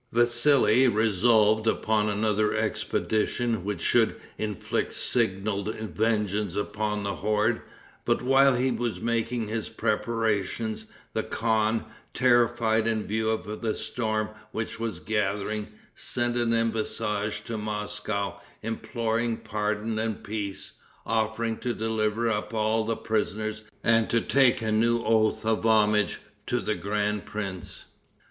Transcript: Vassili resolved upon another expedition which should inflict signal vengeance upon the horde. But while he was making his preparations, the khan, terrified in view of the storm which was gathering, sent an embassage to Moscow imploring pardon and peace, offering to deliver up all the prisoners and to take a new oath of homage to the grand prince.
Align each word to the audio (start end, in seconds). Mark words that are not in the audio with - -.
Vassili 0.11 0.87
resolved 0.87 1.67
upon 1.67 2.09
another 2.09 2.55
expedition 2.55 3.63
which 3.63 3.81
should 3.81 4.15
inflict 4.35 4.93
signal 4.93 5.61
vengeance 5.63 6.55
upon 6.55 7.03
the 7.03 7.17
horde. 7.17 7.61
But 8.03 8.23
while 8.23 8.55
he 8.55 8.71
was 8.71 8.99
making 8.99 9.47
his 9.47 9.69
preparations, 9.69 10.87
the 11.13 11.21
khan, 11.21 11.85
terrified 12.15 12.87
in 12.87 13.05
view 13.05 13.29
of 13.29 13.61
the 13.61 13.75
storm 13.75 14.29
which 14.51 14.79
was 14.79 14.97
gathering, 14.97 15.67
sent 15.93 16.35
an 16.35 16.51
embassage 16.51 17.43
to 17.43 17.55
Moscow 17.55 18.39
imploring 18.63 19.37
pardon 19.37 19.99
and 19.99 20.23
peace, 20.23 20.79
offering 21.05 21.57
to 21.57 21.75
deliver 21.75 22.27
up 22.27 22.55
all 22.55 22.85
the 22.85 22.97
prisoners 22.97 23.61
and 23.83 24.09
to 24.09 24.19
take 24.19 24.63
a 24.63 24.71
new 24.71 25.03
oath 25.03 25.45
of 25.45 25.63
homage 25.63 26.19
to 26.47 26.59
the 26.59 26.73
grand 26.73 27.27
prince. 27.27 27.85